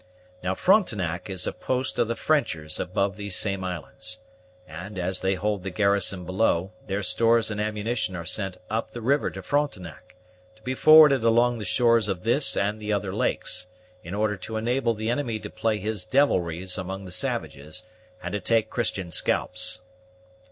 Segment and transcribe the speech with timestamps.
[0.41, 4.17] Now Frontenac is a post of the Frenchers above these same islands;
[4.67, 8.99] and, as they hold the garrison below, their stores and ammunition are sent up the
[9.01, 10.15] river to Frontenac,
[10.55, 13.67] to be forwarded along the shores of this and the other lakes,
[14.03, 17.83] in order to enable the enemy to play his devilries among the savages,
[18.23, 19.81] and to take Christian scalps."